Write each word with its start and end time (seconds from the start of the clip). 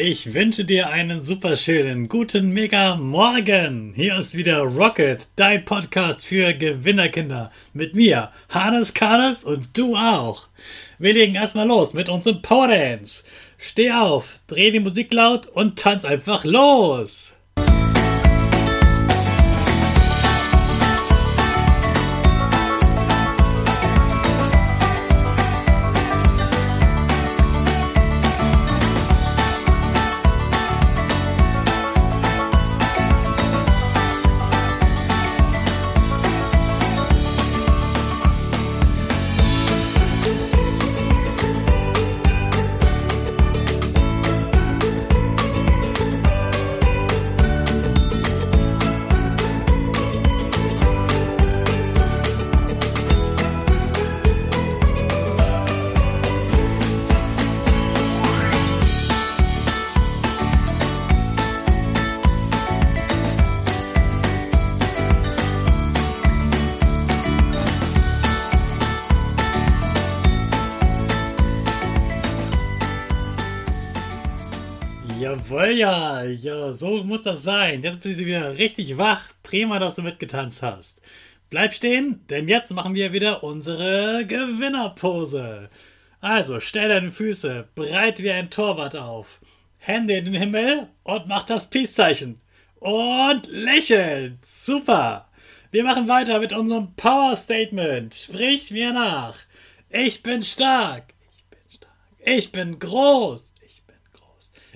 Ich 0.00 0.32
wünsche 0.32 0.64
dir 0.64 0.90
einen 0.90 1.22
superschönen 1.22 2.06
guten 2.08 2.52
Mega 2.52 2.94
Morgen. 2.94 3.94
Hier 3.96 4.16
ist 4.16 4.36
wieder 4.36 4.60
Rocket, 4.60 5.26
dein 5.34 5.64
Podcast 5.64 6.24
für 6.24 6.54
Gewinnerkinder. 6.54 7.50
Mit 7.72 7.96
mir, 7.96 8.30
Hannes 8.48 8.94
Karnes 8.94 9.42
und 9.42 9.76
du 9.76 9.96
auch. 9.96 10.46
Wir 11.00 11.14
legen 11.14 11.34
erstmal 11.34 11.66
los 11.66 11.94
mit 11.94 12.08
unserem 12.08 12.42
Power 12.42 12.68
Dance. 12.68 13.24
Steh 13.56 13.90
auf, 13.90 14.38
dreh 14.46 14.70
die 14.70 14.78
Musik 14.78 15.12
laut 15.12 15.48
und 15.48 15.80
tanz 15.80 16.04
einfach 16.04 16.44
los. 16.44 17.34
Jawohl, 75.48 75.70
ja, 75.70 76.24
ja, 76.24 76.74
so 76.74 77.02
muss 77.04 77.22
das 77.22 77.42
sein. 77.42 77.82
Jetzt 77.82 78.02
bist 78.02 78.20
du 78.20 78.26
wieder 78.26 78.58
richtig 78.58 78.98
wach. 78.98 79.22
Prima, 79.42 79.78
dass 79.78 79.94
du 79.94 80.02
mitgetanzt 80.02 80.60
hast. 80.60 81.00
Bleib 81.48 81.72
stehen, 81.72 82.20
denn 82.28 82.48
jetzt 82.48 82.70
machen 82.70 82.94
wir 82.94 83.14
wieder 83.14 83.42
unsere 83.42 84.26
Gewinnerpose. 84.26 85.70
Also, 86.20 86.60
stell 86.60 86.90
deine 86.90 87.10
Füße 87.10 87.66
breit 87.74 88.22
wie 88.22 88.30
ein 88.30 88.50
Torwart 88.50 88.94
auf. 88.94 89.40
Hände 89.78 90.18
in 90.18 90.26
den 90.26 90.34
Himmel 90.34 90.88
und 91.02 91.28
mach 91.28 91.44
das 91.44 91.70
Peace-Zeichen. 91.70 92.40
Und 92.78 93.46
lächeln. 93.46 94.38
Super. 94.44 95.28
Wir 95.70 95.82
machen 95.82 96.08
weiter 96.08 96.40
mit 96.40 96.52
unserem 96.52 96.94
Power 96.94 97.34
Statement. 97.34 98.14
Sprich 98.14 98.70
mir 98.70 98.92
nach. 98.92 99.38
Ich 99.88 100.22
bin 100.22 100.42
stark. 100.42 101.14
Ich 101.30 101.48
bin 101.48 101.70
stark. 101.70 101.94
Ich 102.18 102.52
bin 102.52 102.78
groß. 102.78 103.47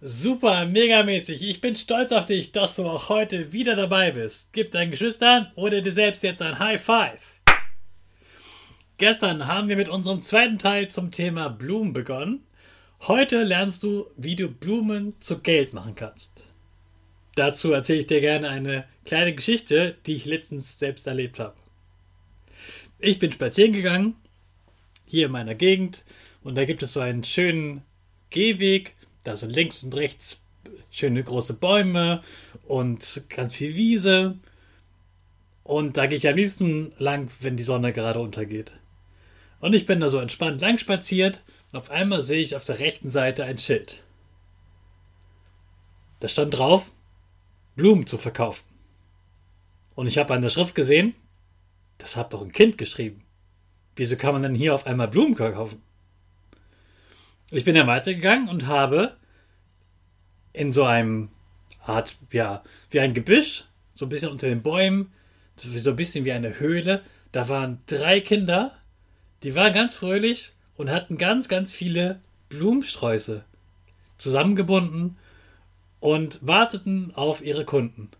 Super, 0.00 0.64
megamäßig. 0.64 1.42
Ich 1.42 1.60
bin 1.60 1.74
stolz 1.74 2.12
auf 2.12 2.24
dich, 2.24 2.52
dass 2.52 2.76
du 2.76 2.86
auch 2.86 3.08
heute 3.08 3.52
wieder 3.52 3.74
dabei 3.74 4.12
bist. 4.12 4.52
Gib 4.52 4.70
deinen 4.70 4.92
Geschwistern 4.92 5.50
oder 5.56 5.80
dir 5.80 5.90
selbst 5.90 6.22
jetzt 6.22 6.40
ein 6.40 6.60
High 6.60 6.80
Five. 6.80 7.34
Gestern 8.96 9.48
haben 9.48 9.68
wir 9.68 9.76
mit 9.76 9.88
unserem 9.88 10.22
zweiten 10.22 10.60
Teil 10.60 10.88
zum 10.88 11.10
Thema 11.10 11.48
Blumen 11.48 11.92
begonnen. 11.92 12.46
Heute 13.08 13.42
lernst 13.42 13.82
du, 13.82 14.06
wie 14.16 14.36
du 14.36 14.46
Blumen 14.46 15.20
zu 15.20 15.40
Geld 15.40 15.72
machen 15.72 15.96
kannst. 15.96 16.44
Dazu 17.34 17.72
erzähle 17.72 17.98
ich 17.98 18.06
dir 18.06 18.20
gerne 18.20 18.50
eine 18.50 18.84
kleine 19.04 19.34
Geschichte, 19.34 19.96
die 20.06 20.14
ich 20.14 20.26
letztens 20.26 20.78
selbst 20.78 21.08
erlebt 21.08 21.40
habe. 21.40 21.56
Ich 23.00 23.18
bin 23.18 23.32
spazieren 23.32 23.72
gegangen, 23.72 24.14
hier 25.06 25.26
in 25.26 25.32
meiner 25.32 25.56
Gegend, 25.56 26.04
und 26.44 26.54
da 26.54 26.64
gibt 26.64 26.84
es 26.84 26.92
so 26.92 27.00
einen 27.00 27.24
schönen 27.24 27.82
Gehweg 28.30 28.94
da 29.28 29.36
sind 29.36 29.50
links 29.50 29.82
und 29.82 29.94
rechts 29.94 30.46
schöne 30.90 31.22
große 31.22 31.52
Bäume 31.52 32.22
und 32.66 33.24
ganz 33.28 33.54
viel 33.54 33.74
Wiese. 33.74 34.38
Und 35.64 35.98
da 35.98 36.06
gehe 36.06 36.16
ich 36.16 36.26
am 36.26 36.36
liebsten 36.36 36.88
lang, 36.96 37.30
wenn 37.40 37.58
die 37.58 37.62
Sonne 37.62 37.92
gerade 37.92 38.20
untergeht. 38.20 38.72
Und 39.60 39.74
ich 39.74 39.84
bin 39.84 40.00
da 40.00 40.08
so 40.08 40.18
entspannt 40.18 40.62
lang 40.62 40.78
spaziert 40.78 41.44
und 41.70 41.78
auf 41.78 41.90
einmal 41.90 42.22
sehe 42.22 42.40
ich 42.40 42.56
auf 42.56 42.64
der 42.64 42.78
rechten 42.78 43.10
Seite 43.10 43.44
ein 43.44 43.58
Schild. 43.58 44.02
Da 46.20 46.28
stand 46.28 46.56
drauf, 46.56 46.90
Blumen 47.76 48.06
zu 48.06 48.16
verkaufen. 48.16 48.64
Und 49.94 50.06
ich 50.06 50.16
habe 50.16 50.32
an 50.32 50.40
der 50.40 50.48
Schrift 50.48 50.74
gesehen, 50.74 51.14
das 51.98 52.16
hat 52.16 52.32
doch 52.32 52.40
ein 52.40 52.52
Kind 52.52 52.78
geschrieben. 52.78 53.24
Wieso 53.94 54.16
kann 54.16 54.32
man 54.32 54.42
denn 54.42 54.54
hier 54.54 54.74
auf 54.74 54.86
einmal 54.86 55.08
Blumen 55.08 55.36
verkaufen? 55.36 55.82
Ich 57.50 57.64
bin 57.64 57.74
dann 57.74 57.86
weitergegangen 57.86 58.48
und 58.48 58.66
habe 58.66 59.16
in 60.52 60.70
so 60.70 60.84
einem 60.84 61.30
Art, 61.80 62.18
ja, 62.30 62.62
wie 62.90 63.00
ein 63.00 63.14
Gebüsch, 63.14 63.64
so 63.94 64.06
ein 64.06 64.10
bisschen 64.10 64.30
unter 64.30 64.48
den 64.48 64.62
Bäumen, 64.62 65.12
so 65.56 65.90
ein 65.90 65.96
bisschen 65.96 66.24
wie 66.26 66.32
eine 66.32 66.58
Höhle. 66.60 67.02
Da 67.32 67.48
waren 67.48 67.80
drei 67.86 68.20
Kinder, 68.20 68.76
die 69.42 69.54
waren 69.54 69.72
ganz 69.72 69.96
fröhlich 69.96 70.52
und 70.76 70.90
hatten 70.90 71.16
ganz, 71.16 71.48
ganz 71.48 71.72
viele 71.72 72.20
Blumensträuße 72.50 73.44
zusammengebunden 74.18 75.16
und 76.00 76.46
warteten 76.46 77.14
auf 77.14 77.42
ihre 77.42 77.64
Kunden. 77.64 78.10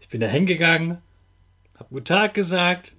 Ich 0.00 0.08
bin 0.08 0.20
da 0.20 0.26
hingegangen, 0.26 0.98
hab 1.78 1.90
Guten 1.90 2.06
Tag 2.06 2.34
gesagt 2.34 2.94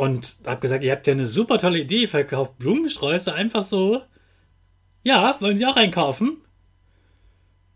und 0.00 0.38
hab 0.46 0.60
gesagt, 0.60 0.84
ihr 0.84 0.92
habt 0.92 1.06
ja 1.06 1.12
eine 1.12 1.26
super 1.26 1.58
tolle 1.58 1.80
Idee, 1.80 2.06
verkauft 2.06 2.58
Blumensträuße 2.58 3.32
einfach 3.32 3.64
so 3.64 4.02
ja, 5.02 5.40
wollen 5.40 5.56
Sie 5.56 5.66
auch 5.66 5.76
einkaufen? 5.76 6.42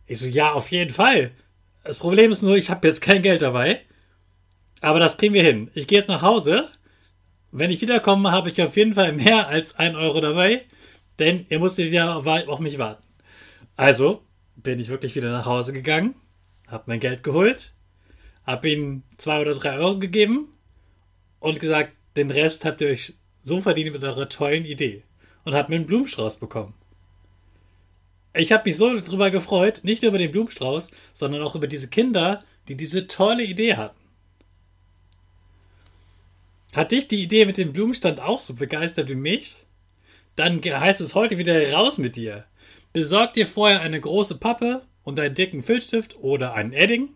Ich 0.07 0.19
so, 0.19 0.27
ja, 0.27 0.53
auf 0.53 0.71
jeden 0.71 0.93
Fall. 0.93 1.31
Das 1.83 1.99
Problem 1.99 2.31
ist 2.31 2.43
nur, 2.43 2.57
ich 2.57 2.71
habe 2.71 2.87
jetzt 2.87 3.01
kein 3.01 3.23
Geld 3.23 3.43
dabei. 3.43 3.81
Aber 4.81 4.99
das 4.99 5.17
kriegen 5.17 5.35
wir 5.35 5.43
hin. 5.43 5.71
Ich 5.75 5.87
gehe 5.87 5.99
jetzt 5.99 6.09
nach 6.09 6.23
Hause. 6.23 6.69
Wenn 7.51 7.71
ich 7.71 7.81
wiederkomme, 7.81 8.31
habe 8.33 8.51
ich 8.51 8.61
auf 8.61 8.77
jeden 8.77 8.95
Fall 8.95 9.13
mehr 9.13 9.49
als 9.49 9.79
ein 9.79 9.97
Euro 9.97 10.21
dabei. 10.21 10.63
Denn 11.19 11.47
ihr 11.49 11.59
musstet 11.59 11.93
ja 11.93 12.17
auf 12.17 12.61
mich 12.61 12.79
warten. 12.79 13.03
Also 13.77 14.23
bin 14.57 14.79
ich 14.79 14.89
wirklich 14.89 15.15
wieder 15.17 15.33
nach 15.33 15.47
Hause 15.47 15.73
gegangen, 15.73 16.15
habe 16.69 16.85
mein 16.87 17.01
Geld 17.01 17.23
geholt, 17.23 17.73
habe 18.47 18.69
ihnen 18.71 19.03
zwei 19.19 19.41
oder 19.41 19.55
drei 19.55 19.79
Euro 19.79 19.99
gegeben 19.99 20.49
und 21.41 21.59
gesagt, 21.59 21.93
den 22.17 22.31
Rest 22.31 22.65
habt 22.65 22.81
ihr 22.81 22.89
euch 22.89 23.15
so 23.43 23.61
verdient 23.61 23.93
mit 23.93 24.05
eurer 24.05 24.29
tollen 24.29 24.65
Idee. 24.65 25.03
Und 25.45 25.55
habe 25.55 25.71
mir 25.71 25.77
einen 25.77 25.87
Blumenstrauß 25.87 26.39
bekommen. 26.39 26.75
Ich 28.33 28.51
habe 28.51 28.65
mich 28.65 28.77
so 28.77 28.99
darüber 28.99 29.31
gefreut, 29.31 29.81
nicht 29.85 30.03
nur 30.03 30.09
über 30.09 30.19
den 30.19 30.31
Blumenstrauß, 30.31 30.89
sondern 31.13 31.43
auch 31.43 31.55
über 31.55 31.67
diese 31.67 31.89
Kinder, 31.89 32.43
die 32.67 32.77
diese 32.77 33.07
tolle 33.07 33.45
Idee 33.45 33.77
hatten. 33.77 34.01
Hat 36.75 36.91
dich 36.91 37.07
die 37.07 37.23
Idee 37.23 37.47
mit 37.47 37.59
dem 37.59 37.73
Blumenstand 37.73 38.21
auch 38.21 38.41
so 38.41 38.55
begeistert 38.55 39.09
wie 39.09 39.15
mich? 39.15 39.65
Dann 40.35 40.61
heißt 40.65 41.01
es 41.01 41.15
heute 41.15 41.39
wieder 41.39 41.73
raus 41.73 41.99
mit 41.99 42.17
dir. 42.17 42.47
Besorg 42.93 43.35
dir 43.35 43.47
vorher 43.47 43.83
eine 43.83 44.01
große 44.01 44.37
Pappe 44.37 44.83
und 45.05 45.21
einen 45.21 45.35
dicken 45.35 45.63
Filzstift 45.63 46.17
oder 46.19 46.55
einen 46.55 46.73
Edding 46.73 47.11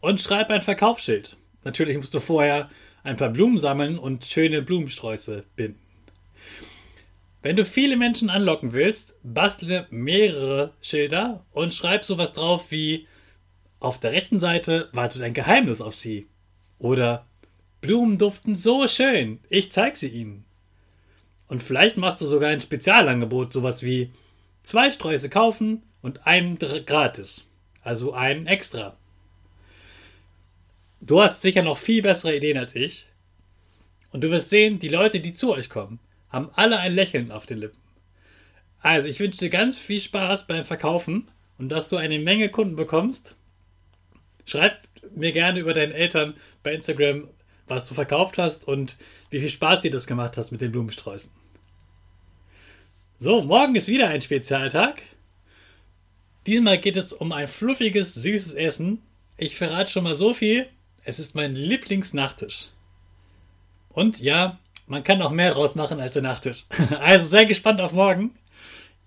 und 0.00 0.20
schreib 0.20 0.50
ein 0.50 0.60
Verkaufsschild. 0.60 1.36
Natürlich 1.64 1.96
musst 1.96 2.14
du 2.14 2.20
vorher 2.20 2.70
ein 3.02 3.16
paar 3.16 3.30
Blumen 3.30 3.58
sammeln 3.58 3.98
und 3.98 4.24
schöne 4.24 4.62
Blumensträuße 4.62 5.44
binden. 5.56 5.80
Wenn 7.42 7.56
du 7.56 7.64
viele 7.64 7.96
Menschen 7.96 8.30
anlocken 8.30 8.72
willst, 8.72 9.16
bastle 9.24 9.86
mehrere 9.90 10.74
Schilder 10.80 11.44
und 11.50 11.74
schreib 11.74 12.04
sowas 12.04 12.32
drauf 12.32 12.70
wie 12.70 13.08
auf 13.80 13.98
der 13.98 14.12
rechten 14.12 14.38
Seite 14.38 14.88
wartet 14.92 15.22
ein 15.22 15.34
Geheimnis 15.34 15.80
auf 15.80 15.96
sie. 15.96 16.28
Oder 16.78 17.26
Blumen 17.80 18.16
duften 18.16 18.54
so 18.54 18.86
schön, 18.86 19.40
ich 19.48 19.72
zeig 19.72 19.96
sie 19.96 20.08
ihnen. 20.08 20.44
Und 21.48 21.64
vielleicht 21.64 21.96
machst 21.96 22.22
du 22.22 22.26
sogar 22.26 22.50
ein 22.50 22.60
Spezialangebot, 22.60 23.52
sowas 23.52 23.82
wie 23.82 24.12
zwei 24.62 24.92
Sträuße 24.92 25.28
kaufen 25.28 25.82
und 26.00 26.28
einen 26.28 26.58
gratis. 26.58 27.44
Also 27.82 28.12
einen 28.12 28.46
extra. 28.46 28.96
Du 31.02 31.20
hast 31.20 31.42
sicher 31.42 31.62
noch 31.62 31.78
viel 31.78 32.00
bessere 32.00 32.36
Ideen 32.36 32.56
als 32.56 32.74
ich. 32.74 33.06
Und 34.10 34.22
du 34.22 34.30
wirst 34.30 34.50
sehen, 34.50 34.78
die 34.78 34.88
Leute, 34.88 35.20
die 35.20 35.32
zu 35.32 35.52
euch 35.52 35.68
kommen, 35.68 35.98
haben 36.30 36.50
alle 36.54 36.78
ein 36.78 36.94
Lächeln 36.94 37.30
auf 37.30 37.46
den 37.46 37.58
Lippen. 37.58 37.80
Also, 38.80 39.06
ich 39.08 39.20
wünsche 39.20 39.38
dir 39.38 39.50
ganz 39.50 39.78
viel 39.78 40.00
Spaß 40.00 40.46
beim 40.46 40.64
Verkaufen 40.64 41.30
und 41.58 41.68
dass 41.68 41.88
du 41.88 41.96
eine 41.96 42.18
Menge 42.18 42.48
Kunden 42.48 42.76
bekommst. 42.76 43.36
Schreib 44.44 44.78
mir 45.14 45.32
gerne 45.32 45.60
über 45.60 45.74
deinen 45.74 45.92
Eltern 45.92 46.34
bei 46.62 46.72
Instagram, 46.74 47.28
was 47.68 47.88
du 47.88 47.94
verkauft 47.94 48.38
hast 48.38 48.66
und 48.66 48.96
wie 49.30 49.40
viel 49.40 49.50
Spaß 49.50 49.82
dir 49.82 49.90
das 49.90 50.06
gemacht 50.06 50.36
hast 50.36 50.50
mit 50.50 50.60
den 50.60 50.72
Blumensträußen. 50.72 51.30
So, 53.18 53.42
morgen 53.42 53.76
ist 53.76 53.88
wieder 53.88 54.08
ein 54.08 54.20
Spezialtag. 54.20 55.00
Diesmal 56.46 56.78
geht 56.78 56.96
es 56.96 57.12
um 57.12 57.30
ein 57.30 57.46
fluffiges, 57.46 58.14
süßes 58.14 58.54
Essen. 58.54 59.00
Ich 59.36 59.56
verrate 59.56 59.90
schon 59.90 60.04
mal 60.04 60.16
so 60.16 60.34
viel. 60.34 60.66
Es 61.04 61.18
ist 61.18 61.34
mein 61.34 61.56
Lieblingsnachtisch. 61.56 62.68
Und 63.88 64.20
ja, 64.20 64.58
man 64.86 65.02
kann 65.02 65.18
noch 65.18 65.32
mehr 65.32 65.52
draus 65.52 65.74
machen 65.74 66.00
als 66.00 66.14
der 66.14 66.22
Nachtisch. 66.22 66.66
Also 67.00 67.26
sehr 67.26 67.44
gespannt 67.44 67.80
auf 67.80 67.92
morgen. 67.92 68.34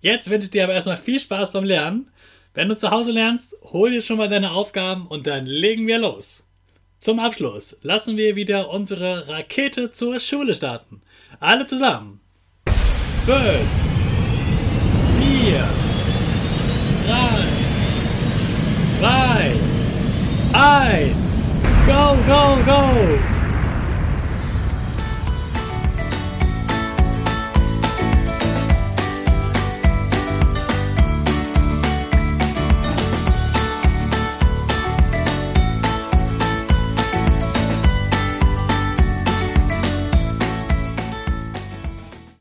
Jetzt 0.01 0.29
wünsche 0.29 0.45
ich 0.45 0.51
dir 0.51 0.65
aber 0.65 0.73
erstmal 0.73 0.97
viel 0.97 1.21
Spaß 1.21 1.51
beim 1.51 1.63
Lernen. 1.63 2.11
Wenn 2.53 2.67
du 2.67 2.77
zu 2.77 2.91
Hause 2.91 3.11
lernst, 3.11 3.55
hol 3.61 3.91
dir 3.91 4.01
schon 4.01 4.17
mal 4.17 4.27
deine 4.27 4.51
Aufgaben 4.51 5.07
und 5.07 5.25
dann 5.25 5.45
legen 5.45 5.87
wir 5.87 5.97
los. 5.97 6.43
Zum 6.99 7.19
Abschluss 7.19 7.77
lassen 7.81 8.17
wir 8.17 8.35
wieder 8.35 8.69
unsere 8.69 9.29
Rakete 9.29 9.91
zur 9.91 10.19
Schule 10.19 10.53
starten. 10.53 11.01
Alle 11.39 11.65
zusammen. 11.65 12.19
5, 13.25 13.39
4, 15.19 15.69
3, 17.07 17.45
2, 18.99 19.53
1, 20.53 21.44
go, 21.85 22.15
go, 22.25 22.63
go! 22.65 23.34